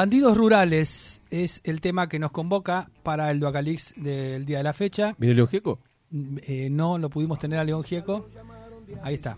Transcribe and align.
Bandidos 0.00 0.34
rurales 0.34 1.20
es 1.28 1.60
el 1.62 1.82
tema 1.82 2.08
que 2.08 2.18
nos 2.18 2.30
convoca 2.30 2.88
para 3.02 3.30
el 3.30 3.38
Duacalix 3.38 3.92
del 3.98 4.46
día 4.46 4.56
de 4.56 4.64
la 4.64 4.72
fecha. 4.72 5.14
¿Viene 5.18 5.34
León 5.34 5.48
Gieco? 5.48 5.78
Eh, 6.46 6.68
no 6.70 6.96
lo 6.96 7.10
pudimos 7.10 7.38
tener 7.38 7.58
a 7.58 7.64
León 7.64 7.82
Gieco. 7.82 8.26
Ahí 9.02 9.16
está. 9.16 9.36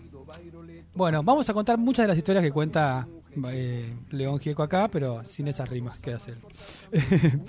Bueno, 0.95 1.21
vamos 1.21 1.49
a 1.49 1.53
contar 1.53 1.77
muchas 1.77 2.03
de 2.05 2.07
las 2.07 2.17
historias 2.17 2.45
que 2.45 2.53
cuenta 2.53 3.05
eh, 3.51 3.93
León 4.11 4.39
Gieco 4.39 4.63
acá, 4.63 4.87
pero 4.87 5.21
sin 5.25 5.49
esas 5.49 5.67
rimas 5.67 5.99
que 5.99 6.13
hace. 6.13 6.31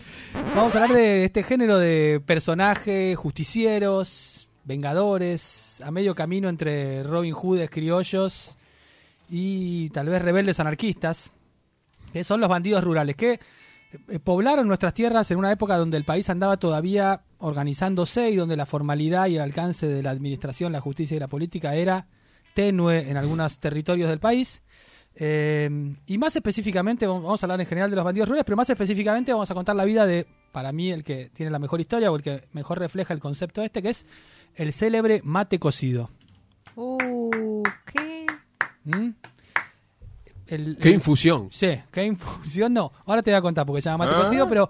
vamos 0.56 0.74
a 0.74 0.82
hablar 0.82 0.96
de 0.96 1.24
este 1.24 1.44
género 1.44 1.78
de 1.78 2.20
personajes, 2.26 3.16
justicieros, 3.16 4.48
vengadores, 4.64 5.80
a 5.82 5.92
medio 5.92 6.16
camino 6.16 6.48
entre 6.48 7.04
Robin 7.04 7.32
Hoods, 7.32 7.70
criollos 7.70 8.58
y 9.30 9.90
tal 9.90 10.08
vez 10.08 10.20
rebeldes 10.20 10.58
anarquistas, 10.58 11.30
que 12.14 12.22
son 12.22 12.40
los 12.40 12.48
bandidos 12.48 12.84
rurales, 12.84 13.16
que 13.16 13.40
eh, 14.08 14.18
poblaron 14.20 14.68
nuestras 14.68 14.94
tierras 14.94 15.28
en 15.32 15.38
una 15.38 15.50
época 15.50 15.76
donde 15.76 15.96
el 15.96 16.04
país 16.04 16.30
andaba 16.30 16.56
todavía 16.56 17.22
organizándose 17.38 18.30
y 18.30 18.36
donde 18.36 18.56
la 18.56 18.66
formalidad 18.66 19.26
y 19.26 19.34
el 19.34 19.42
alcance 19.42 19.88
de 19.88 20.00
la 20.00 20.12
administración, 20.12 20.70
la 20.70 20.80
justicia 20.80 21.16
y 21.16 21.18
la 21.18 21.26
política 21.26 21.74
era 21.74 22.06
tenue 22.54 23.10
en 23.10 23.16
algunos 23.16 23.58
territorios 23.58 24.08
del 24.08 24.20
país. 24.20 24.62
Eh, 25.16 25.68
y 26.06 26.18
más 26.18 26.36
específicamente, 26.36 27.04
vamos 27.04 27.42
a 27.42 27.46
hablar 27.46 27.60
en 27.60 27.66
general 27.66 27.90
de 27.90 27.96
los 27.96 28.04
bandidos 28.04 28.28
rurales, 28.28 28.44
pero 28.44 28.56
más 28.56 28.70
específicamente 28.70 29.32
vamos 29.32 29.50
a 29.50 29.54
contar 29.54 29.74
la 29.74 29.84
vida 29.84 30.06
de, 30.06 30.24
para 30.52 30.70
mí, 30.70 30.92
el 30.92 31.02
que 31.02 31.30
tiene 31.34 31.50
la 31.50 31.58
mejor 31.58 31.80
historia 31.80 32.12
o 32.12 32.16
el 32.16 32.22
que 32.22 32.44
mejor 32.52 32.78
refleja 32.78 33.12
el 33.12 33.18
concepto 33.18 33.60
este, 33.60 33.82
que 33.82 33.90
es 33.90 34.06
el 34.54 34.72
célebre 34.72 35.20
mate 35.24 35.58
cocido. 35.58 36.10
Uh, 36.76 37.64
¿qué? 37.92 38.24
¿Mm? 38.84 39.10
El- 40.46 40.76
¿Qué 40.78 40.88
el- 40.88 40.94
infusión? 40.94 41.48
Sí, 41.50 41.70
qué 41.90 42.04
infusión 42.04 42.72
no. 42.72 42.92
Ahora 43.06 43.22
te 43.22 43.30
voy 43.30 43.38
a 43.38 43.42
contar 43.42 43.64
porque 43.66 43.82
se 43.82 43.88
llama 43.88 44.04
mate 44.06 44.16
Ah. 44.18 44.22
cocido, 44.24 44.48
pero 44.48 44.68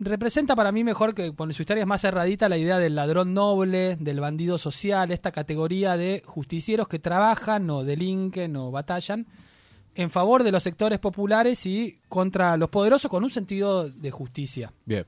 representa 0.00 0.56
para 0.56 0.72
mí 0.72 0.82
mejor 0.84 1.14
que 1.14 1.32
con 1.34 1.52
su 1.52 1.62
historia 1.62 1.82
es 1.82 1.86
más 1.86 2.00
cerradita 2.00 2.48
la 2.48 2.58
idea 2.58 2.78
del 2.78 2.94
ladrón 2.94 3.34
noble, 3.34 3.96
del 4.00 4.20
bandido 4.20 4.58
social, 4.58 5.10
esta 5.12 5.30
categoría 5.32 5.96
de 5.96 6.22
justicieros 6.26 6.88
que 6.88 6.98
trabajan 6.98 7.68
o 7.70 7.84
delinquen 7.84 8.56
o 8.56 8.70
batallan 8.70 9.26
en 9.94 10.10
favor 10.10 10.42
de 10.42 10.50
los 10.52 10.62
sectores 10.62 10.98
populares 10.98 11.66
y 11.66 11.98
contra 12.08 12.56
los 12.56 12.70
poderosos 12.70 13.10
con 13.10 13.22
un 13.22 13.30
sentido 13.30 13.88
de 13.90 14.10
justicia. 14.10 14.72
Bien. 14.86 15.04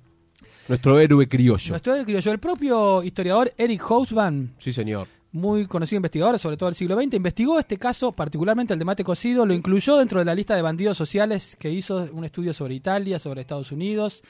Nuestro 0.68 0.98
héroe 1.00 1.26
criollo. 1.28 1.70
Nuestro 1.70 1.94
criollo, 2.04 2.30
el 2.32 2.38
propio 2.38 3.02
historiador 3.02 3.52
Eric 3.56 3.82
Hausmann, 3.88 4.54
Sí, 4.58 4.72
señor. 4.72 5.08
Muy 5.34 5.66
conocido 5.66 5.96
investigador, 5.98 6.38
sobre 6.38 6.56
todo 6.56 6.68
del 6.68 6.76
siglo 6.76 6.94
XX, 6.94 7.14
investigó 7.14 7.58
este 7.58 7.76
caso, 7.76 8.12
particularmente 8.12 8.72
el 8.72 8.78
de 8.78 8.84
mate 8.84 9.02
cocido, 9.04 9.44
lo 9.44 9.52
incluyó 9.52 9.96
dentro 9.98 10.20
de 10.20 10.24
la 10.24 10.34
lista 10.34 10.54
de 10.54 10.62
bandidos 10.62 10.96
sociales 10.96 11.56
que 11.58 11.70
hizo 11.70 12.08
un 12.12 12.24
estudio 12.24 12.54
sobre 12.54 12.74
Italia, 12.74 13.18
sobre 13.18 13.40
Estados 13.40 13.72
Unidos, 13.72 14.22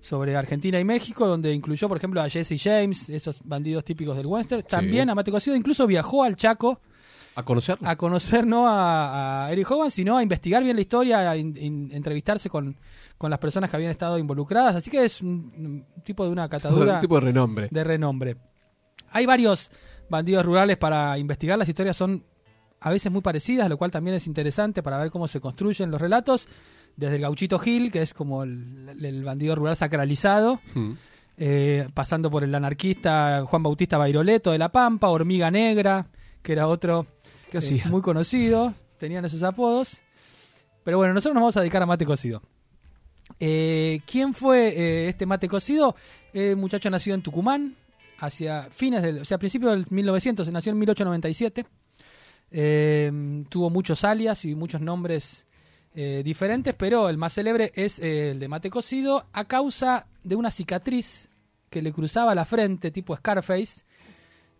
sobre 0.00 0.36
Argentina 0.36 0.78
y 0.78 0.84
México, 0.84 1.26
donde 1.26 1.52
incluyó, 1.54 1.88
por 1.88 1.96
ejemplo, 1.96 2.20
a 2.20 2.28
Jesse 2.28 2.60
James, 2.62 3.08
esos 3.08 3.40
bandidos 3.42 3.84
típicos 3.84 4.16
del 4.18 4.26
western, 4.26 4.62
también 4.64 5.08
a 5.08 5.14
mate 5.14 5.30
cocido, 5.30 5.56
incluso 5.56 5.86
viajó 5.86 6.22
al 6.24 6.36
Chaco 6.36 6.78
¿A 7.36 7.42
conocerlo? 7.42 7.88
a 7.88 7.96
conocer 7.96 8.46
no 8.46 8.68
a, 8.68 9.46
a 9.46 9.50
Eric 9.52 9.68
Hogan, 9.70 9.90
sino 9.90 10.18
a 10.18 10.22
investigar 10.22 10.62
bien 10.62 10.76
la 10.76 10.82
historia, 10.82 11.30
a 11.30 11.36
in- 11.38 11.56
in- 11.56 11.90
entrevistarse 11.92 12.50
con, 12.50 12.76
con 13.16 13.30
las 13.30 13.38
personas 13.38 13.70
que 13.70 13.76
habían 13.76 13.90
estado 13.92 14.18
involucradas, 14.18 14.76
así 14.76 14.90
que 14.90 15.04
es 15.04 15.22
un, 15.22 15.84
un 15.96 16.02
tipo 16.04 16.22
de 16.24 16.30
una 16.30 16.48
catadura 16.50 16.96
Un 16.96 17.00
tipo 17.00 17.14
de 17.14 17.20
renombre. 17.22 17.68
de 17.70 17.82
renombre. 17.82 18.36
Hay 19.10 19.26
varios 19.26 19.70
bandidos 20.08 20.44
rurales 20.44 20.76
para 20.76 21.16
investigar, 21.18 21.58
las 21.58 21.68
historias 21.68 21.96
son 21.96 22.24
a 22.80 22.90
veces 22.90 23.10
muy 23.10 23.22
parecidas, 23.22 23.68
lo 23.68 23.78
cual 23.78 23.90
también 23.90 24.16
es 24.16 24.26
interesante 24.26 24.82
para 24.82 24.98
ver 24.98 25.10
cómo 25.10 25.26
se 25.28 25.40
construyen 25.40 25.90
los 25.90 26.00
relatos, 26.00 26.48
desde 26.96 27.16
el 27.16 27.22
gauchito 27.22 27.58
Gil, 27.58 27.90
que 27.90 28.02
es 28.02 28.14
como 28.14 28.42
el, 28.44 28.96
el 29.02 29.24
bandido 29.24 29.54
rural 29.54 29.74
sacralizado, 29.76 30.60
Mm. 30.74 30.92
eh, 31.38 31.88
pasando 31.94 32.30
por 32.30 32.44
el 32.44 32.54
anarquista 32.54 33.44
Juan 33.48 33.62
Bautista 33.62 33.98
Bairoleto 33.98 34.52
de 34.52 34.58
La 34.58 34.70
Pampa, 34.70 35.08
Hormiga 35.08 35.50
Negra, 35.50 36.06
que 36.42 36.52
era 36.52 36.68
otro 36.68 37.06
¿Qué 37.50 37.58
eh, 37.58 37.82
muy 37.88 38.02
conocido, 38.02 38.74
tenían 38.98 39.24
esos 39.24 39.42
apodos. 39.42 40.02
Pero 40.84 40.98
bueno, 40.98 41.14
nosotros 41.14 41.34
nos 41.34 41.42
vamos 41.42 41.56
a 41.56 41.60
dedicar 41.60 41.82
a 41.82 41.86
mate 41.86 42.04
cocido. 42.04 42.42
Eh, 43.40 44.00
¿Quién 44.06 44.34
fue 44.34 45.08
este 45.08 45.24
mate 45.26 45.48
cocido? 45.48 45.96
Muchacho 46.56 46.90
nacido 46.90 47.14
en 47.14 47.22
Tucumán, 47.22 47.74
hacia 48.18 48.64
fines 48.70 49.02
del, 49.02 49.18
o 49.20 49.24
principios 49.38 49.72
del 49.72 49.86
1900, 49.90 50.50
nació 50.50 50.72
en 50.72 50.78
1897. 50.78 51.66
Eh, 52.50 53.44
tuvo 53.48 53.70
muchos 53.70 54.04
alias 54.04 54.44
y 54.44 54.54
muchos 54.54 54.80
nombres 54.80 55.46
eh, 55.94 56.22
diferentes, 56.24 56.74
pero 56.74 57.08
el 57.08 57.16
más 57.18 57.34
célebre 57.34 57.72
es 57.74 57.98
eh, 57.98 58.30
el 58.32 58.38
de 58.38 58.48
mate 58.48 58.70
cocido 58.70 59.26
a 59.32 59.44
causa 59.44 60.06
de 60.22 60.36
una 60.36 60.50
cicatriz 60.50 61.28
que 61.70 61.82
le 61.82 61.92
cruzaba 61.92 62.34
la 62.34 62.44
frente, 62.44 62.90
tipo 62.90 63.16
Scarface, 63.16 63.82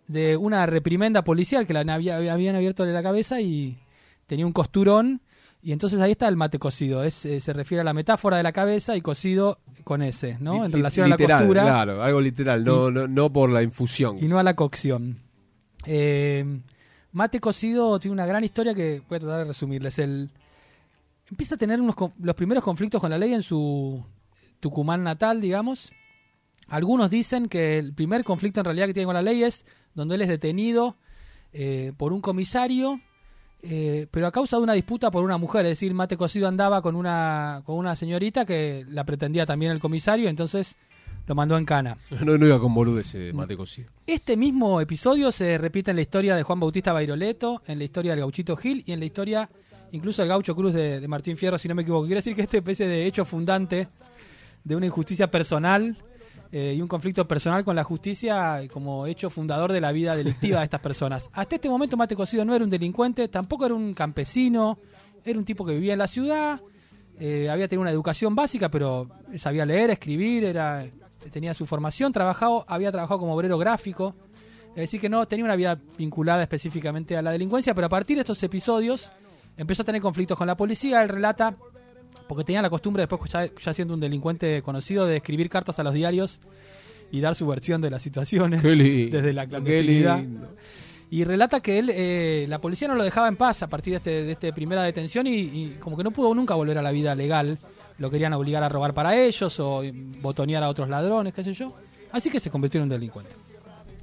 de 0.08 0.36
una 0.36 0.66
reprimenda 0.66 1.22
policial 1.22 1.66
que 1.66 1.72
la 1.72 1.80
había- 1.94 2.16
habían 2.16 2.56
abierto 2.56 2.84
la 2.84 3.02
cabeza 3.02 3.40
y 3.40 3.78
tenía 4.26 4.46
un 4.46 4.52
costurón. 4.52 5.20
Y 5.66 5.72
entonces 5.72 5.98
ahí 6.00 6.10
está 6.12 6.28
el 6.28 6.36
mate 6.36 6.58
cocido. 6.58 7.02
Es, 7.04 7.24
eh, 7.24 7.40
se 7.40 7.54
refiere 7.54 7.80
a 7.80 7.84
la 7.84 7.94
metáfora 7.94 8.36
de 8.36 8.42
la 8.42 8.52
cabeza 8.52 8.96
y 8.96 9.00
cocido 9.00 9.58
con 9.82 10.02
ese, 10.02 10.36
¿no? 10.38 10.64
En 10.66 10.70
Li- 10.70 10.76
relación 10.76 11.06
a 11.06 11.08
la 11.08 11.16
costura 11.16 11.62
Claro, 11.62 12.02
algo 12.02 12.20
literal, 12.20 12.62
no, 12.64 12.90
no, 12.90 13.08
no 13.08 13.32
por 13.32 13.48
la 13.48 13.62
infusión. 13.62 14.18
y 14.22 14.28
no 14.28 14.38
a 14.38 14.42
la 14.42 14.54
cocción. 14.54 15.18
Eh, 15.86 16.44
mate 17.12 17.40
cocido 17.40 17.98
tiene 17.98 18.12
una 18.12 18.26
gran 18.26 18.44
historia 18.44 18.74
que 18.74 19.02
voy 19.08 19.16
a 19.16 19.20
tratar 19.20 19.38
de 19.38 19.44
resumirles. 19.44 19.98
El, 19.98 20.30
empieza 21.30 21.54
a 21.54 21.58
tener 21.58 21.80
unos, 21.80 21.94
los 22.20 22.34
primeros 22.34 22.62
conflictos 22.62 23.00
con 23.00 23.10
la 23.10 23.16
ley 23.18 23.32
en 23.32 23.42
su 23.42 24.04
Tucumán 24.60 25.02
natal, 25.02 25.40
digamos. 25.40 25.92
Algunos 26.68 27.10
dicen 27.10 27.48
que 27.48 27.78
el 27.78 27.94
primer 27.94 28.22
conflicto 28.24 28.60
en 28.60 28.64
realidad 28.66 28.86
que 28.86 28.94
tiene 28.94 29.06
con 29.06 29.14
la 29.14 29.22
ley 29.22 29.42
es 29.42 29.64
donde 29.94 30.14
él 30.16 30.22
es 30.22 30.28
detenido 30.28 30.96
eh, 31.52 31.92
por 31.96 32.12
un 32.12 32.20
comisario, 32.20 33.00
eh, 33.62 34.06
pero 34.10 34.26
a 34.26 34.32
causa 34.32 34.56
de 34.56 34.62
una 34.62 34.72
disputa 34.74 35.10
por 35.10 35.24
una 35.24 35.38
mujer. 35.38 35.64
Es 35.66 35.72
decir, 35.72 35.94
Mate 35.94 36.16
Cocido 36.16 36.48
andaba 36.48 36.82
con 36.82 36.96
una, 36.96 37.62
con 37.64 37.76
una 37.76 37.96
señorita 37.96 38.44
que 38.44 38.84
la 38.88 39.04
pretendía 39.04 39.46
también 39.46 39.72
el 39.72 39.80
comisario, 39.80 40.28
entonces 40.28 40.76
lo 41.26 41.34
mandó 41.34 41.56
en 41.56 41.64
cana. 41.64 41.96
No, 42.24 42.36
no 42.36 42.46
iba 42.46 42.60
con 42.60 42.74
boludeces 42.74 43.32
mate 43.34 43.56
cocido. 43.56 43.88
Este 44.06 44.36
mismo 44.36 44.80
episodio 44.80 45.32
se 45.32 45.58
repite 45.58 45.90
en 45.90 45.96
la 45.96 46.02
historia 46.02 46.36
de 46.36 46.42
Juan 46.42 46.60
Bautista 46.60 46.92
Bairoleto, 46.92 47.62
en 47.66 47.78
la 47.78 47.84
historia 47.84 48.12
del 48.12 48.20
Gauchito 48.20 48.56
Gil 48.56 48.82
y 48.86 48.92
en 48.92 49.00
la 49.00 49.06
historia 49.06 49.48
incluso 49.92 50.22
del 50.22 50.28
Gaucho 50.28 50.56
Cruz 50.56 50.72
de, 50.72 51.00
de 51.00 51.08
Martín 51.08 51.36
Fierro, 51.36 51.56
si 51.56 51.68
no 51.68 51.74
me 51.74 51.82
equivoco. 51.82 52.06
Quiere 52.06 52.18
decir 52.18 52.34
que 52.34 52.42
este 52.42 52.58
especie 52.58 52.86
de 52.86 53.06
hecho 53.06 53.24
fundante 53.24 53.88
de 54.64 54.76
una 54.76 54.86
injusticia 54.86 55.30
personal 55.30 55.96
eh, 56.56 56.72
y 56.72 56.80
un 56.80 56.86
conflicto 56.86 57.26
personal 57.26 57.64
con 57.64 57.74
la 57.74 57.82
justicia 57.82 58.62
como 58.72 59.06
hecho 59.06 59.28
fundador 59.28 59.72
de 59.72 59.80
la 59.80 59.90
vida 59.90 60.14
delictiva 60.14 60.60
de 60.60 60.64
estas 60.66 60.78
personas. 60.78 61.28
Hasta 61.32 61.56
este 61.56 61.68
momento 61.68 61.96
Mate 61.96 62.14
Cocido 62.14 62.44
no 62.44 62.54
era 62.54 62.62
un 62.62 62.70
delincuente, 62.70 63.26
tampoco 63.26 63.66
era 63.66 63.74
un 63.74 63.92
campesino, 63.92 64.78
era 65.24 65.36
un 65.36 65.44
tipo 65.44 65.66
que 65.66 65.72
vivía 65.72 65.94
en 65.94 65.98
la 65.98 66.06
ciudad, 66.06 66.60
eh, 67.18 67.50
había 67.50 67.66
tenido 67.66 67.82
una 67.82 67.90
educación 67.90 68.36
básica, 68.36 68.70
pero 68.70 69.08
sabía 69.36 69.66
leer, 69.66 69.90
escribir, 69.90 70.44
era 70.44 70.86
tenía 71.32 71.54
su 71.54 71.66
formación, 71.66 72.12
trabajado, 72.12 72.64
había 72.68 72.92
trabajado 72.92 73.18
como 73.18 73.34
obrero 73.34 73.58
gráfico, 73.58 74.14
es 74.68 74.82
decir 74.82 75.00
que 75.00 75.08
no 75.08 75.26
tenía 75.26 75.44
una 75.44 75.56
vida 75.56 75.80
vinculada 75.98 76.42
específicamente 76.42 77.16
a 77.16 77.22
la 77.22 77.32
delincuencia, 77.32 77.74
pero 77.74 77.88
a 77.88 77.90
partir 77.90 78.16
de 78.16 78.20
estos 78.20 78.40
episodios 78.44 79.10
empezó 79.56 79.82
a 79.82 79.86
tener 79.86 80.00
conflictos 80.00 80.38
con 80.38 80.46
la 80.46 80.56
policía, 80.56 81.02
él 81.02 81.08
relata 81.08 81.56
porque 82.28 82.44
tenía 82.44 82.62
la 82.62 82.70
costumbre 82.70 83.02
después 83.06 83.30
ya, 83.30 83.48
ya 83.54 83.74
siendo 83.74 83.94
un 83.94 84.00
delincuente 84.00 84.62
conocido 84.62 85.06
de 85.06 85.16
escribir 85.16 85.48
cartas 85.48 85.78
a 85.78 85.82
los 85.82 85.94
diarios 85.94 86.40
y 87.10 87.20
dar 87.20 87.34
su 87.34 87.46
versión 87.46 87.80
de 87.80 87.90
las 87.90 88.02
situaciones 88.02 88.62
Qué 88.62 88.74
lindo, 88.74 89.16
desde 89.18 89.32
la 89.32 89.44
qué 89.44 89.50
clandestinidad. 89.50 90.18
lindo. 90.18 90.54
Y 91.10 91.22
relata 91.24 91.60
que 91.60 91.78
él, 91.78 91.90
eh, 91.92 92.46
la 92.48 92.60
policía 92.60 92.88
no 92.88 92.94
lo 92.96 93.04
dejaba 93.04 93.28
en 93.28 93.36
paz 93.36 93.62
a 93.62 93.68
partir 93.68 93.92
de 93.92 93.96
este, 93.98 94.10
de 94.24 94.32
este 94.32 94.52
primera 94.52 94.82
detención 94.82 95.26
y, 95.26 95.34
y 95.34 95.76
como 95.78 95.96
que 95.96 96.02
no 96.02 96.10
pudo 96.10 96.34
nunca 96.34 96.54
volver 96.54 96.78
a 96.78 96.82
la 96.82 96.90
vida 96.90 97.14
legal. 97.14 97.58
Lo 97.98 98.10
querían 98.10 98.32
obligar 98.32 98.64
a 98.64 98.68
robar 98.68 98.94
para 98.94 99.16
ellos 99.16 99.60
o 99.60 99.82
botonear 100.20 100.64
a 100.64 100.68
otros 100.68 100.88
ladrones, 100.88 101.32
qué 101.32 101.44
sé 101.44 101.52
yo. 101.52 101.74
Así 102.10 102.30
que 102.30 102.40
se 102.40 102.50
convirtió 102.50 102.78
en 102.78 102.84
un 102.84 102.88
delincuente. 102.88 103.32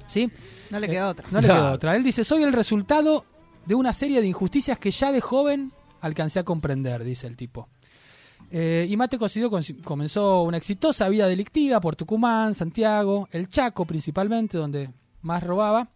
¿Sí? 0.06 0.30
No 0.70 0.78
le 0.80 0.88
quedó 0.88 1.08
otra. 1.10 1.26
No 1.30 1.40
le 1.40 1.48
quedó 1.48 1.72
otra. 1.72 1.96
Él 1.96 2.02
dice, 2.02 2.24
soy 2.24 2.42
el 2.44 2.52
resultado 2.52 3.26
de 3.66 3.74
una 3.74 3.92
serie 3.92 4.22
de 4.22 4.26
injusticias 4.28 4.78
que 4.78 4.90
ya 4.90 5.12
de 5.12 5.20
joven 5.20 5.72
alcancé 6.00 6.38
a 6.40 6.44
comprender, 6.44 7.04
dice 7.04 7.26
el 7.26 7.36
tipo. 7.36 7.68
Eh, 8.54 8.86
y 8.88 8.96
Mate 8.98 9.16
Cosido 9.18 9.50
cons- 9.50 9.80
comenzó 9.82 10.42
una 10.42 10.58
exitosa 10.58 11.08
vida 11.08 11.26
delictiva 11.26 11.80
por 11.80 11.96
Tucumán, 11.96 12.54
Santiago, 12.54 13.26
el 13.32 13.48
Chaco 13.48 13.86
principalmente, 13.86 14.58
donde 14.58 14.90
más 15.22 15.42
robaba, 15.42 15.88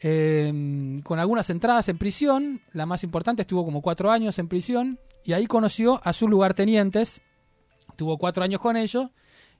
eh, 0.00 1.00
con 1.04 1.18
algunas 1.20 1.48
entradas 1.50 1.88
en 1.88 1.98
prisión, 1.98 2.60
la 2.72 2.86
más 2.86 3.04
importante 3.04 3.42
estuvo 3.42 3.64
como 3.64 3.82
cuatro 3.82 4.10
años 4.10 4.38
en 4.38 4.48
prisión, 4.48 4.98
y 5.24 5.32
ahí 5.32 5.46
conoció 5.46 6.00
a 6.02 6.12
sus 6.12 6.28
lugartenientes, 6.28 7.22
tuvo 7.96 8.18
cuatro 8.18 8.42
años 8.42 8.60
con 8.60 8.76
ellos, 8.76 9.10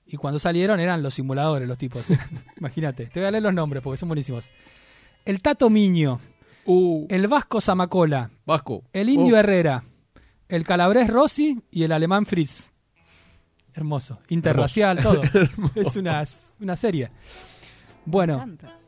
y 0.05 0.17
cuando 0.17 0.37
salieron 0.37 0.81
eran 0.81 1.01
los 1.01 1.13
simuladores 1.13 1.65
los 1.65 1.77
tipos. 1.77 2.07
Imagínate, 2.57 3.05
te 3.05 3.19
voy 3.21 3.27
a 3.27 3.31
leer 3.31 3.43
los 3.43 3.53
nombres 3.53 3.81
porque 3.81 3.97
son 3.97 4.09
buenísimos. 4.09 4.51
El 5.25 5.41
Tato 5.41 5.69
Miño, 5.69 6.19
Uh, 6.65 7.07
el 7.09 7.27
Vasco 7.27 7.59
Zamacola, 7.59 8.31
Vasco. 8.45 8.83
el 8.93 9.09
Indio 9.09 9.35
Herrera, 9.37 9.83
el 10.53 10.63
Calabrés 10.63 11.07
Rossi 11.07 11.59
y 11.71 11.81
el 11.81 11.91
Alemán 11.91 12.27
Fritz. 12.27 12.71
Hermoso, 13.73 14.19
interracial, 14.29 15.01
todo. 15.01 15.23
es 15.75 15.95
una, 15.95 16.23
una 16.59 16.75
serie. 16.75 17.09
Bueno, 18.05 18.45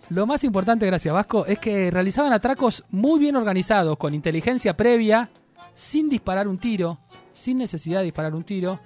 lo 0.09 0.27
más 0.27 0.43
importante, 0.43 0.85
gracias 0.85 1.11
Vasco, 1.11 1.43
es 1.47 1.57
que 1.57 1.89
realizaban 1.89 2.33
atracos 2.33 2.83
muy 2.91 3.19
bien 3.19 3.35
organizados, 3.35 3.97
con 3.97 4.13
inteligencia 4.13 4.77
previa, 4.77 5.31
sin 5.73 6.07
disparar 6.07 6.47
un 6.47 6.59
tiro, 6.59 6.99
sin 7.33 7.57
necesidad 7.57 7.99
de 7.99 8.05
disparar 8.05 8.35
un 8.35 8.43
tiro. 8.43 8.79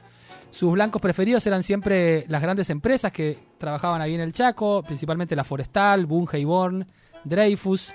Sus 0.50 0.72
blancos 0.72 1.02
preferidos 1.02 1.46
eran 1.48 1.64
siempre 1.64 2.24
las 2.30 2.42
grandes 2.42 2.70
empresas 2.70 3.12
que 3.12 3.38
trabajaban 3.58 4.02
ahí 4.02 4.16
en 4.16 4.22
el 4.22 4.32
Chaco, 4.32 4.84
principalmente 4.84 5.36
la 5.36 5.44
Forestal, 5.44 6.06
Bunge 6.06 6.40
y 6.40 6.46
Born, 6.46 6.88
Dreyfus. 7.26 7.94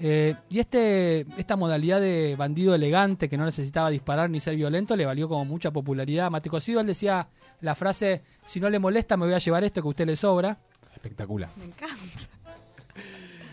Eh, 0.00 0.34
y 0.50 0.58
este, 0.58 1.20
esta 1.36 1.54
modalidad 1.54 2.00
de 2.00 2.34
bandido 2.36 2.74
elegante 2.74 3.28
que 3.28 3.36
no 3.36 3.44
necesitaba 3.44 3.88
disparar 3.90 4.28
ni 4.30 4.40
ser 4.40 4.56
violento 4.56 4.96
le 4.96 5.06
valió 5.06 5.28
como 5.28 5.44
mucha 5.44 5.70
popularidad. 5.70 6.26
a 6.26 6.30
Mate 6.30 6.50
Cosido 6.50 6.80
él 6.80 6.86
decía 6.88 7.28
la 7.60 7.74
frase, 7.74 8.22
si 8.46 8.58
no 8.58 8.68
le 8.68 8.78
molesta 8.80 9.16
me 9.16 9.26
voy 9.26 9.34
a 9.34 9.38
llevar 9.38 9.62
esto 9.64 9.80
que 9.80 9.86
a 9.88 9.90
usted 9.90 10.06
le 10.06 10.16
sobra. 10.16 10.58
Espectacular. 10.92 11.50
Me 11.56 11.64
encanta. 11.66 11.96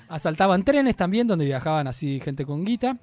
Asaltaban 0.07 0.63
trenes 0.63 0.95
también, 0.95 1.27
donde 1.27 1.45
viajaban 1.45 1.87
así 1.87 2.19
gente 2.19 2.45
con 2.45 2.65
guita. 2.65 2.97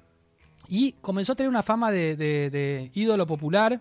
Y 0.67 0.91
comenzó 0.93 1.31
a 1.31 1.35
tener 1.35 1.49
una 1.49 1.63
fama 1.63 1.91
de, 1.91 2.17
de- 2.17 2.49
de 2.49 2.91
ídolo 2.93 3.25
popular, 3.25 3.79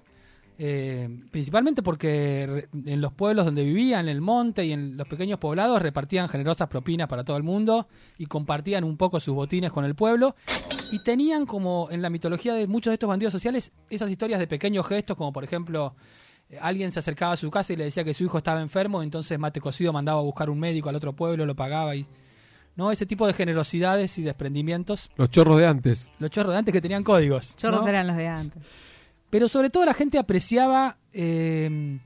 eh, 0.59 1.09
principalmente 1.31 1.83
porque 1.83 2.69
re- 2.73 2.91
en 2.93 3.01
los 3.01 3.13
pueblos 3.13 3.45
donde 3.45 3.63
vivía, 3.65 4.01
en 4.01 4.09
el 4.09 4.21
monte 4.21 4.65
y 4.65 4.73
en 4.73 4.97
los 4.97 5.07
pequeños 5.07 5.39
poblados, 5.39 5.83
repartían 5.83 6.29
generosas 6.29 6.69
propinas 6.69 7.09
para 7.09 7.25
todo 7.25 7.37
el 7.37 7.43
mundo 7.43 7.89
y 8.19 8.27
compartían 8.27 8.85
un 8.85 8.97
poco 8.97 9.21
sus 9.21 9.35
botines 9.35 9.71
con 9.71 9.85
el 9.85 9.95
pueblo. 9.95 10.35
Y 10.93 11.03
tenían 11.03 11.47
como 11.47 11.89
en 11.91 12.01
la 12.01 12.11
mitología 12.11 12.55
de 12.55 12.67
muchos 12.67 12.91
de 12.91 12.95
estos 12.95 13.09
bandidos 13.09 13.33
sociales 13.33 13.73
esas 13.91 14.11
historias 14.11 14.39
de 14.41 14.47
pequeños 14.47 14.87
gestos, 14.87 15.17
como 15.17 15.33
por 15.33 15.45
ejemplo 15.45 15.95
eh, 16.49 16.59
alguien 16.61 16.93
se 16.93 17.01
acercaba 17.01 17.33
a 17.33 17.37
su 17.37 17.51
casa 17.51 17.73
y 17.73 17.77
le 17.77 17.85
decía 17.85 18.05
que 18.05 18.15
su 18.15 18.25
hijo 18.25 18.39
estaba 18.39 18.61
enfermo, 18.61 19.03
entonces 19.03 19.39
Mate 19.39 19.61
Cocido 19.61 19.93
mandaba 19.93 20.21
a 20.21 20.23
buscar 20.23 20.49
un 20.49 20.61
médico 20.61 20.89
al 20.89 20.95
otro 20.97 21.13
pueblo, 21.13 21.45
lo 21.45 21.57
pagaba 21.57 21.97
y 21.97 22.07
no 22.77 22.93
ese 22.93 23.05
tipo 23.07 23.27
de 23.27 23.33
generosidades 23.33 24.17
y 24.19 24.23
desprendimientos. 24.23 25.11
Los 25.17 25.31
chorros 25.31 25.59
de 25.59 25.67
antes. 25.67 26.13
Los 26.19 26.31
chorros 26.31 26.53
de 26.53 26.59
antes 26.59 26.73
que 26.73 26.81
tenían 26.81 27.03
códigos. 27.03 27.57
Chorros 27.57 27.83
¿no? 27.83 27.89
eran 27.89 28.07
los 28.07 28.17
de 28.17 28.29
antes. 28.29 28.63
Pero 29.31 29.49
sobre 29.49 29.71
todo 29.71 29.85
la 29.85 29.95
gente 29.95 30.19
apreciaba, 30.19 30.99
eh, 31.13 31.99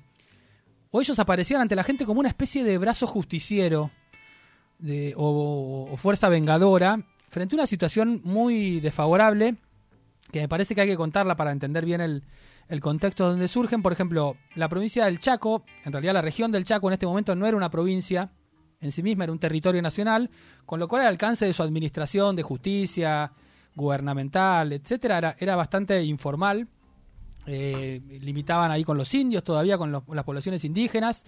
o 0.91 1.01
ellos 1.01 1.19
aparecían 1.19 1.61
ante 1.61 1.77
la 1.77 1.85
gente 1.85 2.07
como 2.07 2.21
una 2.21 2.29
especie 2.29 2.65
de 2.65 2.79
brazo 2.79 3.07
justiciero 3.07 3.91
de- 4.79 5.13
o, 5.17 5.95
fuerza 5.97 6.29
vengadora 6.29 7.05
frente 7.29 7.55
a 7.55 7.59
una 7.59 7.67
situación 7.67 8.21
muy 8.25 8.81
desfavorable, 8.81 9.57
que 10.33 10.41
me 10.41 10.49
parece 10.49 10.75
que 10.75 10.81
hay 10.81 10.89
que 10.89 10.97
contarla 10.97 11.37
para 11.37 11.53
entender 11.53 11.85
bien 11.85 12.01
el, 12.01 12.25
el 12.69 12.81
contexto 12.81 13.29
donde 13.29 13.47
surgen. 13.49 13.83
Por 13.83 13.93
ejemplo, 13.93 14.37
la 14.55 14.69
provincia 14.69 15.05
del 15.05 15.21
Chaco, 15.21 15.65
en 15.85 15.93
realidad 15.93 16.15
la 16.15 16.23
región 16.23 16.51
del 16.51 16.65
Chaco 16.65 16.89
en 16.89 16.95
este 16.95 17.07
momento 17.07 17.35
no 17.37 17.47
era 17.47 17.57
una 17.57 17.71
provincia 17.71 18.31
en 18.81 18.93
sí 18.93 19.03
misma, 19.03 19.25
era 19.25 19.33
un 19.33 19.39
territorio 19.39 19.83
nacional, 19.83 20.31
con 20.65 20.81
lo 20.81 20.89
cual 20.89 21.03
el 21.03 21.09
alcance 21.09 21.45
de 21.45 21.53
su 21.53 21.63
administración, 21.63 22.35
de 22.35 22.43
justicia, 22.43 23.31
gubernamental, 23.75 24.73
etcétera, 24.73 25.19
era, 25.19 25.37
era 25.39 25.55
bastante 25.57 26.03
informal. 26.03 26.67
Eh, 27.47 28.01
limitaban 28.21 28.71
ahí 28.71 28.85
con 28.85 28.97
los 28.97 29.13
indios, 29.15 29.43
todavía 29.43 29.77
con 29.79 29.91
los- 29.93 30.03
las 30.13 30.25
poblaciones 30.25 30.65
indígenas. 30.65 31.25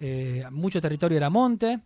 Eh, 0.00 0.44
mucho 0.50 0.80
territorio 0.80 1.16
era 1.16 1.30
monte. 1.30 1.80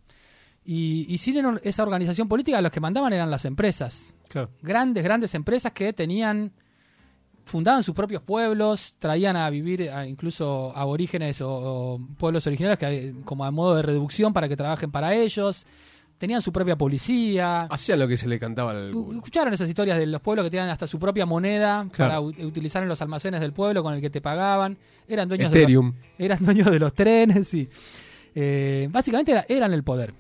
Y, 0.65 1.07
y 1.09 1.19
sin 1.19 1.43
esa 1.63 1.83
organización 1.83 2.29
política, 2.29 2.61
los 2.61 2.71
que 2.73 2.81
mandaban 2.81 3.13
eran 3.13 3.31
las 3.31 3.45
empresas. 3.45 4.15
Claro. 4.29 4.51
Grandes, 4.63 5.03
grandes 5.03 5.35
empresas 5.35 5.73
que 5.73 5.93
tenían. 5.93 6.53
fundaban 7.47 7.83
sus 7.83 7.95
propios 7.95 8.23
pueblos, 8.23 8.95
traían 9.01 9.37
a 9.37 9.49
vivir 9.51 9.91
a 9.91 10.07
incluso 10.07 10.73
aborígenes 10.77 11.41
o, 11.41 11.51
o 11.51 12.01
pueblos 12.19 12.47
originarios 12.47 12.79
que, 12.79 13.09
eh, 13.09 13.15
como 13.25 13.45
a 13.45 13.51
modo 13.51 13.75
de 13.77 13.83
reducción 13.83 14.33
para 14.33 14.49
que 14.49 14.57
trabajen 14.57 14.93
para 14.93 15.15
ellos. 15.15 15.67
Tenían 16.21 16.43
su 16.43 16.53
propia 16.53 16.77
policía. 16.77 17.61
Hacían 17.63 17.99
lo 17.99 18.07
que 18.07 18.19
se 18.19 18.29
le 18.29 18.39
cantaba 18.39 18.73
al. 18.73 18.91
¿Escucharon 19.15 19.55
esas 19.55 19.67
historias 19.67 19.97
de 19.99 20.05
los 20.07 20.21
pueblos 20.21 20.45
que 20.45 20.51
tenían 20.51 20.69
hasta 20.69 20.87
su 20.87 20.99
propia 20.99 21.25
moneda 21.25 21.85
para 21.97 22.19
Claro. 22.21 22.25
utilizar 22.27 22.83
en 22.83 22.91
los 22.91 23.01
almacenes 23.01 23.41
del 23.41 23.55
pueblo 23.55 23.83
con 23.83 23.95
el 23.95 24.03
que 24.03 24.11
te 24.11 24.21
pagaban? 24.21 24.77
Eran 25.09 25.29
dueños, 25.29 25.51
de 25.51 25.67
los, 25.67 25.95
eran 26.19 26.45
dueños 26.45 26.71
de 26.71 26.79
los 26.79 26.93
trenes, 26.93 27.49
sí. 27.49 27.67
Eh, 28.35 28.87
básicamente 28.93 29.33
era- 29.33 29.47
eran 29.49 29.73
el 29.73 29.83
poder. 29.83 30.13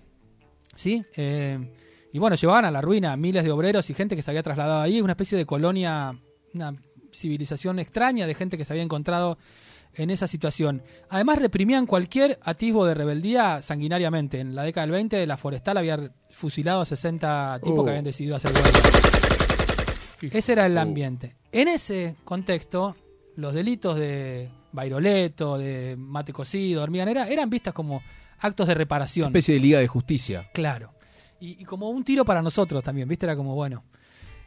¿Sí? 0.74 1.04
Eh, 1.18 1.58
y 2.14 2.18
bueno, 2.18 2.34
llevaban 2.34 2.64
a 2.64 2.70
la 2.70 2.80
ruina 2.80 3.12
a 3.12 3.16
miles 3.18 3.44
de 3.44 3.50
obreros 3.50 3.90
y 3.90 3.92
gente 3.94 4.16
que 4.16 4.22
se 4.22 4.30
había 4.30 4.42
trasladado 4.42 4.80
ahí, 4.80 5.02
una 5.02 5.12
especie 5.12 5.36
de 5.36 5.44
colonia, 5.44 6.16
una 6.54 6.74
civilización 7.12 7.78
extraña 7.78 8.26
de 8.26 8.32
gente 8.34 8.56
que 8.56 8.64
se 8.64 8.72
había 8.72 8.82
encontrado 8.84 9.36
en 10.02 10.10
esa 10.10 10.26
situación. 10.28 10.82
Además 11.08 11.38
reprimían 11.38 11.86
cualquier 11.86 12.38
atisbo 12.42 12.86
de 12.86 12.94
rebeldía 12.94 13.62
sanguinariamente. 13.62 14.40
En 14.40 14.54
la 14.54 14.62
década 14.62 14.86
del 14.86 14.92
20 14.92 15.26
la 15.26 15.36
Forestal 15.36 15.76
había 15.78 16.10
fusilado 16.30 16.80
a 16.80 16.84
60 16.84 17.60
tipos 17.62 17.80
Oh. 17.80 17.84
que 17.84 17.90
habían 17.90 18.04
decidido 18.04 18.36
hacer 18.36 18.52
huelga. 18.52 18.70
Ese 20.22 20.52
era 20.52 20.66
el 20.66 20.76
Oh. 20.76 20.80
ambiente. 20.80 21.36
En 21.52 21.68
ese 21.68 22.16
contexto, 22.24 22.96
los 23.36 23.54
delitos 23.54 23.96
de 23.96 24.50
Bairoleto, 24.72 25.58
de 25.58 25.96
Mate 25.98 26.32
Cocido, 26.32 26.82
Hormiganera, 26.82 27.26
eran 27.28 27.48
vistas 27.50 27.72
como 27.74 28.02
actos 28.38 28.68
de 28.68 28.74
reparación. 28.74 29.26
especie 29.28 29.54
de 29.54 29.60
liga 29.60 29.78
de 29.80 29.86
justicia. 29.88 30.48
Claro. 30.54 30.92
Y, 31.40 31.60
y 31.62 31.64
como 31.64 31.88
un 31.90 32.04
tiro 32.04 32.24
para 32.24 32.42
nosotros 32.42 32.82
también, 32.84 33.08
¿viste? 33.08 33.26
Era 33.26 33.34
como, 33.36 33.54
bueno. 33.54 33.82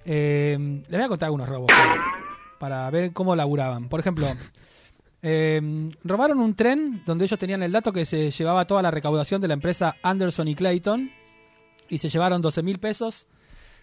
Eh, 0.05 0.57
les 0.87 0.89
voy 0.99 1.01
a 1.01 1.07
contar 1.07 1.27
algunos 1.27 1.47
robos 1.49 1.71
para 2.59 2.89
ver 2.91 3.11
cómo 3.13 3.35
laburaban. 3.35 3.89
Por 3.89 3.99
ejemplo, 3.99 4.27
eh, 5.23 5.89
robaron 6.03 6.39
un 6.39 6.53
tren 6.53 7.01
donde 7.05 7.25
ellos 7.25 7.39
tenían 7.39 7.63
el 7.63 7.71
dato 7.71 7.91
que 7.93 8.05
se 8.05 8.29
llevaba 8.29 8.65
toda 8.65 8.81
la 8.81 8.91
recaudación 8.91 9.41
de 9.41 9.47
la 9.47 9.53
empresa 9.55 9.95
Anderson 10.03 10.47
y 10.49 10.55
Clayton 10.55 11.09
y 11.89 11.97
se 11.97 12.09
llevaron 12.09 12.41
12 12.41 12.61
mil 12.61 12.77
pesos 12.79 13.25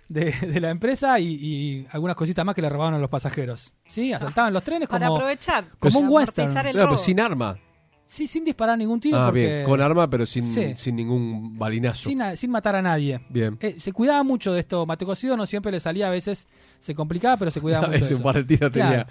de, 0.09 0.32
de 0.32 0.61
la 0.61 0.70
empresa 0.70 1.18
y, 1.18 1.26
y 1.28 1.87
algunas 1.92 2.16
cositas 2.16 2.44
más 2.44 2.54
que 2.54 2.62
le 2.62 2.68
robaron 2.68 2.94
a 2.94 2.99
los 2.99 3.09
pasajeros. 3.11 3.75
¿Sí? 3.87 4.12
Asaltaban 4.12 4.52
los 4.52 4.62
trenes 4.62 4.88
Para 4.88 5.06
como... 5.06 5.16
aprovechar. 5.18 5.64
como 5.78 5.99
un 6.00 6.09
western. 6.09 6.52
Claro, 6.52 6.70
pero 6.73 6.99
sin 6.99 7.18
arma. 7.20 7.59
Sí, 8.06 8.26
sin 8.26 8.44
disparar 8.44 8.76
ningún 8.76 8.99
tiro 8.99 9.18
Ah, 9.20 9.26
porque... 9.26 9.47
bien. 9.47 9.64
Con 9.64 9.80
arma, 9.80 10.11
pero 10.11 10.26
sin, 10.26 10.44
Sí. 10.44 10.75
sin 10.76 10.97
ningún 10.97 11.56
balinazo. 11.56 12.09
sin, 12.09 12.20
a- 12.20 12.35
sin 12.37 12.50
matar 12.50 12.75
a 12.75 12.82
nadie. 12.82 13.20
Bien. 13.28 13.56
Eh, 13.61 13.76
se 13.78 13.92
cuidaba 13.92 14.25
mucho 14.25 14.52
de 14.52 14.59
esto. 14.61 14.85
Mate 14.85 15.06
cocido 15.06 15.37
no 15.37 15.47
siempre 15.47 15.70
le 15.70 15.78
salía, 15.78 16.09
a 16.09 16.11
veces 16.11 16.49
se 16.80 16.92
complicaba, 16.92 17.37
pero 17.37 17.52
se 17.52 17.61
cuidaba 17.61 17.85
A 17.87 17.88
mucho 17.88 17.92
de 17.92 17.99
veces 18.00 18.11
un 18.11 18.16
eso. 18.16 18.25
par 18.25 18.35
de 18.35 18.44
tiros 18.44 18.70
Claro. 18.73 18.90
tenía. 18.90 19.06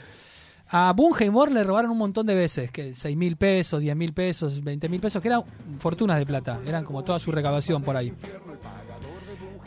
A 0.72 0.94
Moore 0.94 1.52
le 1.52 1.64
robaron 1.64 1.90
un 1.92 1.98
montón 1.98 2.28
de 2.28 2.36
veces, 2.36 2.70
que 2.70 2.94
6 2.94 3.18
mil 3.18 3.38
pesos, 3.38 3.82
10 3.82 3.96
mil 3.96 4.14
pesos, 4.14 4.64
20 4.64 4.88
mil 4.88 5.00
pesos, 5.00 5.22
que 5.22 5.28
eran 5.28 5.44
fortunas 5.80 6.20
de 6.20 6.26
plata, 6.26 6.60
eran 6.66 6.84
como 6.84 7.04
toda 7.04 7.18
su 7.18 7.32
recaudación 7.32 7.82
por 7.82 7.98
ahí. 7.98 8.14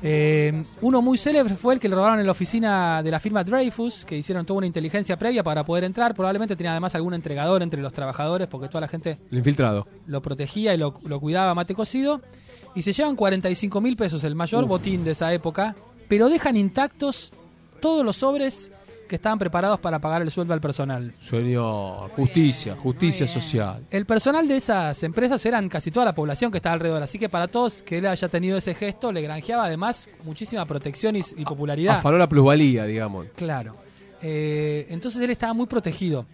Eh, 0.04 0.64
uno 0.80 1.00
muy 1.00 1.16
célebre 1.16 1.54
fue 1.54 1.74
el 1.74 1.80
que 1.80 1.88
le 1.88 1.94
robaron 1.94 2.18
en 2.18 2.26
la 2.26 2.32
oficina 2.32 3.02
de 3.02 3.10
la 3.10 3.20
firma 3.20 3.44
Dreyfus, 3.44 4.04
que 4.04 4.16
hicieron 4.16 4.44
toda 4.44 4.58
una 4.58 4.66
inteligencia 4.66 5.16
previa 5.16 5.42
para 5.44 5.64
poder 5.64 5.84
entrar. 5.84 6.14
Probablemente 6.14 6.56
tenía 6.56 6.72
además 6.72 6.94
algún 6.94 7.14
entregador 7.14 7.62
entre 7.62 7.80
los 7.80 7.92
trabajadores, 7.92 8.48
porque 8.48 8.68
toda 8.68 8.80
la 8.82 8.88
gente 8.88 9.18
El 9.30 9.38
infiltrado. 9.38 9.86
lo 10.06 10.20
protegía 10.20 10.74
y 10.74 10.76
lo, 10.76 10.94
lo 11.06 11.20
cuidaba 11.20 11.54
mate 11.54 11.74
cocido. 11.74 12.20
Y 12.74 12.82
se 12.82 12.92
llevan 12.92 13.16
45 13.16 13.80
mil 13.80 13.96
pesos, 13.96 14.24
el 14.24 14.34
mayor 14.34 14.64
Uf. 14.64 14.70
botín 14.70 15.04
de 15.04 15.12
esa 15.12 15.32
época, 15.32 15.76
pero 16.08 16.28
dejan 16.28 16.56
intactos 16.56 17.32
todos 17.80 18.04
los 18.04 18.16
sobres 18.16 18.72
que 19.12 19.16
estaban 19.16 19.38
preparados 19.38 19.78
para 19.78 19.98
pagar 19.98 20.22
el 20.22 20.30
sueldo 20.30 20.54
al 20.54 20.60
personal. 20.62 21.12
Señor, 21.20 22.08
justicia, 22.12 22.74
justicia 22.76 23.28
social. 23.28 23.84
El 23.90 24.06
personal 24.06 24.48
de 24.48 24.56
esas 24.56 25.02
empresas 25.02 25.44
eran 25.44 25.68
casi 25.68 25.90
toda 25.90 26.06
la 26.06 26.14
población 26.14 26.50
que 26.50 26.56
estaba 26.56 26.72
alrededor, 26.72 27.02
así 27.02 27.18
que 27.18 27.28
para 27.28 27.46
todos 27.46 27.82
que 27.82 27.98
él 27.98 28.06
haya 28.06 28.26
tenido 28.28 28.56
ese 28.56 28.74
gesto 28.74 29.12
le 29.12 29.20
granjeaba 29.20 29.66
además 29.66 30.08
muchísima 30.24 30.64
protección 30.64 31.14
y, 31.16 31.20
y 31.36 31.44
popularidad. 31.44 31.96
Afanó 31.98 32.16
la 32.16 32.26
plusvalía, 32.26 32.86
digamos. 32.86 33.26
Claro. 33.36 33.76
Eh, 34.22 34.86
entonces 34.88 35.20
él 35.20 35.28
estaba 35.28 35.52
muy 35.52 35.66
protegido 35.66 36.24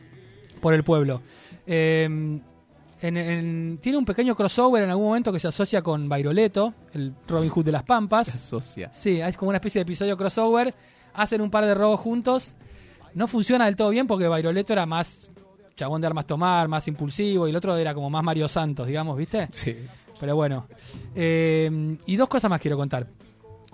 por 0.61 0.73
el 0.73 0.85
pueblo. 0.85 1.21
Eh, 1.67 2.05
en- 2.05 3.17
en- 3.17 3.79
tiene 3.83 3.99
un 3.99 4.05
pequeño 4.05 4.37
crossover 4.37 4.85
en 4.85 4.91
algún 4.91 5.07
momento 5.07 5.33
que 5.33 5.41
se 5.41 5.49
asocia 5.49 5.83
con 5.83 6.09
Bairoleto, 6.09 6.75
el 6.93 7.13
Robin 7.27 7.51
Hood 7.51 7.65
de 7.65 7.73
las 7.73 7.83
Se 7.83 7.87
Pampas. 7.89 8.29
asocia. 8.29 8.89
Sí, 8.93 9.21
es 9.21 9.37
como 9.37 9.49
una 9.49 9.57
especie 9.57 9.81
de 9.81 9.83
episodio 9.83 10.17
crossover. 10.17 10.73
Hacen 11.15 11.41
un 11.41 11.51
par 11.51 11.65
de 11.67 11.75
robos 11.75 11.99
juntos. 11.99 12.55
No 13.19 13.27
funciona 13.27 13.67
del 13.67 13.77
todo 13.77 13.91
bien 13.91 14.07
porque 14.07 14.29
Bairoleto 14.29 14.73
era 14.73 14.87
más 14.87 15.31
chabón 15.75 16.01
de 16.01 16.07
armas 16.07 16.27
tomar, 16.27 16.69
más 16.69 16.87
impulsivo, 16.89 17.47
y 17.47 17.51
el 17.51 17.57
otro 17.57 17.77
era 17.77 17.93
como 17.93 18.09
más 18.09 18.23
Mario 18.23 18.49
Santos, 18.49 18.87
digamos, 18.87 19.17
¿viste? 19.19 19.49
Sí. 19.53 19.77
Pero 20.21 20.35
bueno. 20.37 20.67
Eh, 21.15 21.97
y 22.07 22.17
dos 22.17 22.29
cosas 22.29 22.49
más 22.49 22.61
quiero 22.61 22.77
contar. 22.77 23.07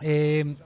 Eh, 0.00 0.56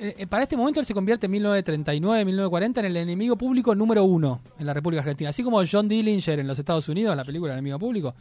eh, 0.00 0.26
para 0.28 0.44
este 0.44 0.56
momento 0.56 0.78
él 0.80 0.86
se 0.86 0.94
convierte 0.94 1.26
en 1.26 1.32
1939, 1.32 2.24
1940 2.24 2.80
en 2.80 2.86
el 2.86 2.96
enemigo 2.96 3.36
público 3.36 3.74
número 3.74 4.04
uno 4.04 4.40
en 4.58 4.66
la 4.66 4.74
República 4.74 5.00
Argentina. 5.00 5.30
Así 5.30 5.42
como 5.42 5.60
John 5.70 5.88
Dillinger 5.88 6.38
en 6.38 6.46
los 6.46 6.58
Estados 6.58 6.88
Unidos, 6.88 7.12
en 7.12 7.16
la 7.18 7.24
película 7.24 7.52
El 7.52 7.58
enemigo 7.58 7.78
público, 7.78 8.14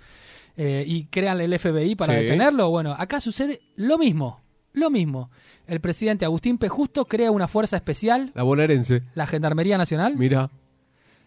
eh, 0.56 0.84
y 0.88 1.06
crean 1.06 1.40
el 1.42 1.54
FBI 1.60 1.96
para 1.96 2.14
Sí. 2.14 2.24
detenerlo. 2.24 2.70
Bueno, 2.70 2.96
acá 2.98 3.20
sucede 3.20 3.62
lo 3.76 3.98
mismo. 4.00 4.42
Lo 4.78 4.90
mismo. 4.90 5.30
El 5.68 5.82
presidente 5.82 6.24
Agustín 6.26 6.58
P. 6.58 6.70
Justo 6.70 7.06
crea 7.06 7.32
una 7.32 7.48
fuerza 7.48 7.76
especial, 7.78 8.32
La 8.36 8.44
bonaerense. 8.44 9.04
la 9.16 9.26
Gendarmería 9.28 9.78
Nacional, 9.78 10.16
Mira. 10.18 10.50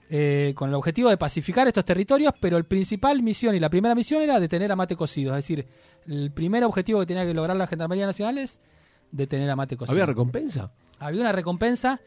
eh, 0.09 0.52
con 0.57 0.69
el 0.71 0.75
objetivo 0.75 1.09
de 1.11 1.16
pacificar 1.16 1.66
estos 1.69 1.85
territorios, 1.85 2.33
pero 2.40 2.57
el 2.57 2.64
principal 2.64 3.23
misión 3.23 3.54
y 3.54 3.61
la 3.61 3.69
primera 3.71 3.95
misión 3.95 4.23
era 4.23 4.40
detener 4.40 4.71
a 4.73 4.76
Mate 4.76 4.97
Cocido. 4.97 5.33
Es 5.33 5.45
decir, 5.45 5.66
el 6.07 6.30
primer 6.33 6.64
objetivo 6.64 7.00
que 7.00 7.07
tenía 7.07 7.25
que 7.25 7.35
lograr 7.35 7.57
la 7.57 7.66
Gendarmería 7.66 8.07
Nacional 8.07 8.38
es 8.38 8.61
detener 9.12 9.50
a 9.50 9.57
Mate 9.57 9.76
Cocido. 9.76 9.92
¿Había 9.92 10.07
recompensa? 10.07 10.71
Había 10.99 11.21
una 11.23 11.33
recompensa 11.33 12.00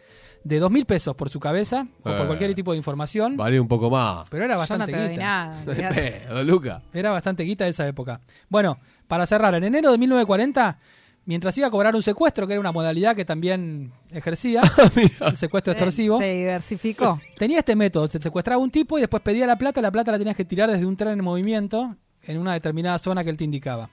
de 0.43 0.59
dos 0.59 0.69
mil 0.69 0.85
pesos 0.85 1.15
por 1.15 1.29
su 1.29 1.39
cabeza 1.39 1.88
o 2.00 2.03
por 2.03 2.13
Eh. 2.21 2.25
cualquier 2.27 2.53
tipo 2.53 2.71
de 2.71 2.77
información, 2.77 3.38
Vale 3.38 3.59
un 3.59 3.67
poco 3.67 3.89
más. 3.89 4.29
pero 4.29 4.43
era 4.45 4.53
Yo 4.53 4.55
no 4.55 4.59
bastante 4.59 4.91
te 4.91 5.00
doy 5.00 5.09
guita. 5.09 5.21
nada. 5.23 5.62
De 5.65 5.75
mirá. 5.75 5.89
pedo, 5.89 6.43
Luca. 6.43 6.81
Era 6.93 7.12
bastante 7.12 7.43
guita 7.43 7.63
de 7.63 7.69
esa 7.71 7.88
época. 7.88 8.19
Bueno, 8.50 8.77
para 9.07 9.25
cerrar, 9.25 9.55
en 9.55 9.63
enero 9.63 9.91
de 9.91 9.97
1940, 9.97 10.77
mientras 11.25 11.57
iba 11.57 11.67
a 11.67 11.71
cobrar 11.71 11.95
un 11.95 12.03
secuestro, 12.03 12.45
que 12.47 12.53
era 12.53 12.59
una 12.59 12.71
modalidad 12.71 13.15
que 13.15 13.25
también 13.25 13.91
ejercía, 14.11 14.61
el 15.21 15.37
secuestro 15.37 15.73
extorsivo, 15.73 16.19
Se 16.19 16.33
diversificó. 16.33 17.19
tenía 17.37 17.59
este 17.59 17.75
método, 17.75 18.07
se 18.07 18.19
secuestraba 18.19 18.61
un 18.61 18.71
tipo 18.71 18.97
y 18.97 19.01
después 19.01 19.21
pedía 19.23 19.47
la 19.47 19.57
plata, 19.57 19.81
la 19.81 19.91
plata 19.91 20.11
la 20.11 20.17
tenías 20.17 20.35
que 20.35 20.45
tirar 20.45 20.69
desde 20.71 20.85
un 20.85 20.95
tren 20.97 21.13
en 21.19 21.23
movimiento 21.23 21.95
en 22.23 22.37
una 22.39 22.53
determinada 22.53 22.97
zona 22.99 23.23
que 23.23 23.29
él 23.29 23.37
te 23.37 23.43
indicaba. 23.43 23.89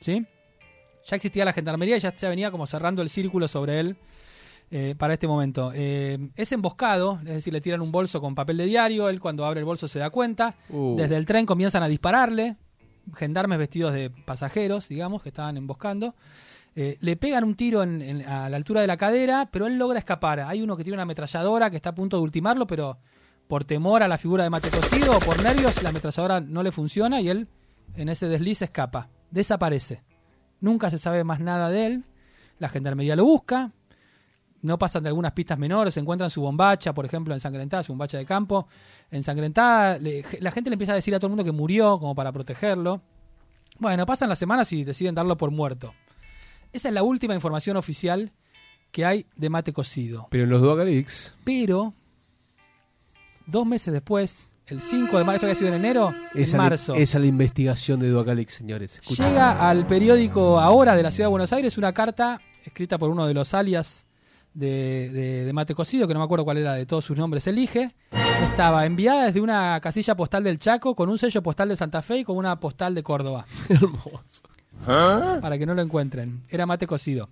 ¿Sí? 0.00 0.24
Ya 1.06 1.16
existía 1.16 1.44
la 1.44 1.52
gendarmería 1.52 1.96
y 1.96 2.00
ya 2.00 2.12
se 2.16 2.28
venía 2.28 2.50
como 2.50 2.66
cerrando 2.66 3.02
el 3.02 3.08
círculo 3.08 3.48
sobre 3.48 3.80
él 3.80 3.96
eh, 4.70 4.94
para 4.98 5.14
este 5.14 5.26
momento. 5.26 5.72
Eh, 5.74 6.18
es 6.36 6.52
emboscado, 6.52 7.18
es 7.22 7.34
decir, 7.34 7.52
le 7.52 7.60
tiran 7.60 7.80
un 7.80 7.90
bolso 7.90 8.20
con 8.20 8.34
papel 8.34 8.58
de 8.58 8.66
diario, 8.66 9.08
él 9.08 9.18
cuando 9.18 9.46
abre 9.46 9.60
el 9.60 9.64
bolso 9.64 9.88
se 9.88 9.98
da 9.98 10.10
cuenta, 10.10 10.56
Uh. 10.68 10.96
desde 10.96 11.16
el 11.16 11.24
tren 11.24 11.46
comienzan 11.46 11.82
a 11.82 11.88
dispararle, 11.88 12.56
gendarmes 13.16 13.58
vestidos 13.58 13.94
de 13.94 14.10
pasajeros, 14.10 14.88
digamos, 14.88 15.22
que 15.22 15.30
estaban 15.30 15.56
emboscando. 15.56 16.14
Eh, 16.80 16.96
le 17.00 17.16
pegan 17.16 17.42
un 17.42 17.56
tiro 17.56 17.82
en- 17.82 18.00
en- 18.00 18.24
a 18.28 18.48
la 18.48 18.56
altura 18.56 18.80
de 18.80 18.86
la 18.86 18.96
cadera, 18.96 19.48
pero 19.50 19.66
él 19.66 19.76
logra 19.76 19.98
escapar. 19.98 20.38
Hay 20.38 20.62
uno 20.62 20.76
que 20.76 20.84
tiene 20.84 20.94
una 20.94 21.02
ametralladora 21.02 21.70
que 21.70 21.76
está 21.76 21.88
a 21.90 21.94
punto 21.94 22.16
de 22.16 22.22
ultimarlo, 22.22 22.68
pero 22.68 22.98
por 23.48 23.64
temor 23.64 24.04
a 24.04 24.06
la 24.06 24.16
figura 24.16 24.44
de 24.44 24.50
mate 24.50 24.70
cocido 24.70 25.16
o 25.16 25.18
por 25.18 25.42
nervios, 25.42 25.82
la 25.82 25.88
ametralladora 25.88 26.40
no 26.40 26.62
le 26.62 26.70
funciona 26.70 27.20
y 27.20 27.30
él 27.30 27.48
en 27.96 28.08
ese 28.08 28.28
desliz 28.28 28.62
escapa. 28.62 29.08
Desaparece. 29.32 30.04
Nunca 30.60 30.88
se 30.88 30.98
sabe 30.98 31.24
más 31.24 31.40
nada 31.40 31.68
de 31.68 31.86
él. 31.86 32.04
La 32.60 32.68
gendarmería 32.68 33.16
lo 33.16 33.24
busca. 33.24 33.72
No 34.62 34.78
pasan 34.78 35.02
de 35.02 35.08
algunas 35.08 35.32
pistas 35.32 35.58
menores. 35.58 35.96
Encuentran 35.96 36.30
su 36.30 36.42
bombacha, 36.42 36.94
por 36.94 37.04
ejemplo, 37.04 37.34
ensangrentada, 37.34 37.82
su 37.82 37.90
bombacha 37.92 38.18
de 38.18 38.24
campo. 38.24 38.68
Ensangrentada. 39.10 39.98
le- 39.98 40.24
la 40.40 40.50
gente 40.52 40.70
le 40.70 40.74
empieza 40.74 40.92
a 40.92 40.96
decir 40.96 41.12
a 41.12 41.18
todo 41.18 41.26
el 41.26 41.30
mundo 41.30 41.44
que 41.44 41.50
murió, 41.50 41.98
como 41.98 42.14
para 42.14 42.30
protegerlo. 42.30 43.00
Bueno, 43.80 44.06
pasan 44.06 44.28
las 44.28 44.38
semanas 44.38 44.72
y 44.72 44.84
deciden 44.84 45.16
darlo 45.16 45.36
por 45.36 45.50
muerto. 45.50 45.92
Esa 46.72 46.88
es 46.88 46.94
la 46.94 47.02
última 47.02 47.34
información 47.34 47.76
oficial 47.76 48.32
que 48.90 49.04
hay 49.04 49.26
de 49.36 49.50
mate 49.50 49.72
cocido. 49.72 50.28
Pero 50.30 50.44
en 50.44 50.50
los 50.50 50.60
Duacalix, 50.62 51.34
Pero, 51.44 51.94
dos 53.46 53.66
meses 53.66 53.92
después, 53.92 54.48
el 54.66 54.80
5 54.82 55.18
de 55.18 55.24
marzo, 55.24 55.34
esto 55.36 55.46
había 55.46 55.54
sido 55.56 55.68
en 55.68 55.74
enero, 55.74 56.14
esa, 56.34 56.56
en 56.56 56.62
marzo, 56.62 56.94
esa 56.94 57.18
es 57.18 57.20
la 57.22 57.26
investigación 57.26 58.00
de 58.00 58.08
Duacalix, 58.08 58.52
señores. 58.54 59.00
Llega 59.08 59.68
al 59.68 59.86
periódico 59.86 60.60
Ahora 60.60 60.94
de 60.94 61.02
la 61.02 61.10
Ciudad 61.10 61.26
de 61.26 61.30
Buenos 61.30 61.52
Aires 61.52 61.78
una 61.78 61.92
carta 61.92 62.40
escrita 62.64 62.98
por 62.98 63.08
uno 63.10 63.26
de 63.26 63.34
los 63.34 63.54
alias 63.54 64.06
de, 64.52 65.10
de- 65.12 65.44
de 65.44 65.52
Mate 65.52 65.74
Cocido, 65.74 66.06
que 66.08 66.14
no 66.14 66.20
me 66.20 66.24
acuerdo 66.24 66.44
cuál 66.44 66.58
era 66.58 66.74
de 66.74 66.84
todos 66.84 67.04
sus 67.04 67.16
nombres, 67.16 67.46
elige. 67.46 67.94
Estaba 68.50 68.84
enviada 68.86 69.26
desde 69.26 69.40
una 69.40 69.80
casilla 69.80 70.14
postal 70.16 70.44
del 70.44 70.58
Chaco 70.58 70.94
con 70.94 71.08
un 71.08 71.16
sello 71.18 71.42
postal 71.42 71.68
de 71.70 71.76
Santa 71.76 72.02
Fe 72.02 72.18
y 72.18 72.24
con 72.24 72.36
una 72.36 72.58
postal 72.60 72.94
de 72.94 73.02
Córdoba. 73.02 73.46
Hermoso. 73.68 74.42
Para 75.40 75.58
que 75.58 75.66
no 75.66 75.74
lo 75.74 75.82
encuentren. 75.82 76.42
Era 76.48 76.66
mate 76.66 76.86
cocido. 76.86 77.28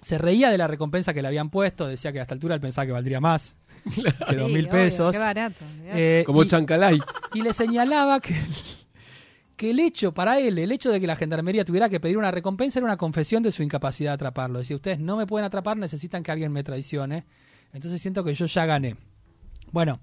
Se 0.00 0.18
reía 0.18 0.50
de 0.50 0.58
la 0.58 0.66
recompensa 0.66 1.14
que 1.14 1.22
le 1.22 1.28
habían 1.28 1.48
puesto, 1.50 1.86
decía 1.86 2.12
que 2.12 2.18
a 2.18 2.22
esta 2.22 2.34
altura 2.34 2.54
él 2.56 2.60
pensaba 2.60 2.86
que 2.86 2.92
valdría 2.92 3.20
más 3.20 3.56
que 3.94 4.36
dos 4.36 4.46
Sí, 4.48 4.52
mil 4.52 4.64
obvio, 4.66 4.70
pesos. 4.70 5.12
Qué 5.12 5.18
barato. 5.18 5.64
Eh, 5.86 6.22
Como 6.26 6.42
y, 6.42 6.46
Chancalay. 6.46 7.00
y 7.34 7.42
le 7.42 7.52
señalaba 7.52 8.18
que, 8.20 8.34
que 9.56 9.70
el 9.70 9.78
hecho, 9.80 10.12
para 10.12 10.38
él, 10.40 10.58
el 10.58 10.72
hecho 10.72 10.90
de 10.90 11.00
que 11.00 11.06
la 11.06 11.14
gendarmería 11.16 11.64
tuviera 11.64 11.88
que 11.88 12.00
pedir 12.00 12.18
una 12.18 12.30
recompensa 12.32 12.78
era 12.80 12.86
una 12.86 12.96
confesión 12.96 13.42
de 13.44 13.52
su 13.52 13.62
incapacidad 13.62 14.10
de 14.10 14.14
atraparlo. 14.14 14.58
Decía, 14.58 14.76
ustedes 14.76 14.98
no 14.98 15.16
me 15.16 15.26
pueden 15.26 15.44
atrapar, 15.46 15.76
necesitan 15.76 16.22
que 16.22 16.32
alguien 16.32 16.50
me 16.52 16.64
traicione. 16.64 17.24
Entonces 17.72 18.02
siento 18.02 18.24
que 18.24 18.34
yo 18.34 18.46
ya 18.46 18.66
gané. 18.66 18.96
Bueno, 19.70 20.00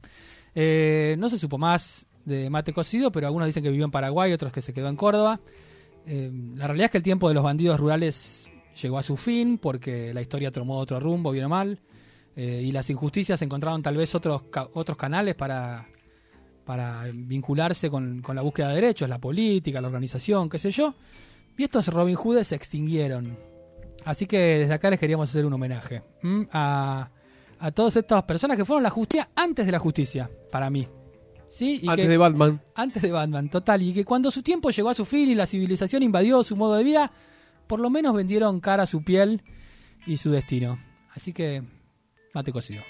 eh, 0.56 1.16
no 1.20 1.28
se 1.30 1.38
supo 1.38 1.58
más 1.58 2.06
de 2.26 2.50
mate 2.50 2.74
cocido, 2.74 3.12
pero 3.12 3.28
algunos 3.28 3.48
dicen 3.48 3.64
que 3.64 3.70
vivió 3.70 3.86
en 3.86 3.92
Paraguay, 3.92 4.32
otros 4.34 4.52
que 4.54 4.62
se 4.62 4.74
quedó 4.74 4.88
en 4.90 4.96
Córdoba. 4.96 5.40
Eh, 6.12 6.32
la 6.56 6.66
realidad 6.66 6.86
es 6.86 6.92
que 6.92 6.98
el 6.98 7.04
tiempo 7.04 7.28
de 7.28 7.36
los 7.36 7.44
bandidos 7.44 7.80
rurales 7.80 8.50
llegó 8.82 8.98
a 8.98 9.04
su 9.04 9.16
fin 9.16 9.60
porque 9.60 10.12
la 10.12 10.22
historia 10.22 10.52
tomó 10.52 10.80
otro 10.80 11.00
rumbo, 11.00 11.30
bien 11.32 11.46
o 11.46 11.50
mal, 11.50 11.80
eh, 12.36 12.64
y 12.66 12.72
las 12.72 12.90
injusticias 12.90 13.40
encontraron 13.44 13.84
tal 13.84 13.96
vez 13.96 14.16
otros, 14.16 14.44
ca- 14.50 14.70
otros 14.74 14.98
canales 14.98 15.36
para, 15.36 15.86
para 16.66 17.04
vincularse 17.14 17.92
con, 17.92 18.22
con 18.24 18.36
la 18.36 18.42
búsqueda 18.42 18.70
de 18.70 18.76
derechos, 18.76 19.08
la 19.08 19.20
política, 19.20 19.80
la 19.82 19.88
organización, 19.88 20.50
qué 20.50 20.58
sé 20.58 20.72
yo, 20.72 20.96
y 21.58 21.64
estos 21.64 21.88
Robin 21.90 22.16
Hoods 22.16 22.48
se 22.48 22.56
extinguieron. 22.56 23.38
Así 24.06 24.26
que 24.26 24.38
desde 24.60 24.74
acá 24.74 24.90
les 24.90 25.00
queríamos 25.00 25.30
hacer 25.30 25.46
un 25.46 25.54
homenaje 25.54 26.02
a, 26.52 27.10
a 27.60 27.72
todas 27.72 27.96
estas 27.98 28.24
personas 28.24 28.58
que 28.58 28.66
fueron 28.66 28.82
la 28.82 28.90
justicia 28.90 29.30
antes 29.36 29.66
de 29.66 29.72
la 29.74 29.80
justicia, 29.80 30.28
para 30.52 30.70
mí. 30.72 30.88
¿Sí? 31.50 31.80
Y 31.82 31.88
Antes 31.90 32.06
que- 32.06 32.10
de 32.10 32.18
Batman. 32.18 32.62
antes 32.76 33.02
de 33.02 33.12
Batman, 33.12 33.50
total. 33.50 33.82
Y 33.82 33.94
que 33.94 34.06
cuando 34.06 34.30
su 34.32 34.42
tiempo 34.44 34.70
llegó 34.70 34.90
a 34.90 34.94
su 34.94 35.06
fin 35.06 35.30
y 35.30 35.36
la 35.36 35.46
civilización 35.46 36.04
invadió 36.04 36.44
su 36.44 36.56
modo 36.56 36.76
de 36.76 36.84
vida, 36.84 37.12
por 37.68 37.80
lo 37.80 37.90
menos 37.90 38.14
vendieron 38.14 38.60
cara 38.60 38.84
a 38.84 38.88
su 38.88 39.04
piel 39.04 39.42
y 40.06 40.18
su 40.18 40.30
destino. 40.32 40.80
Así 41.14 41.34
que, 41.34 41.64
mate 42.34 42.52
cocido. 42.52 42.84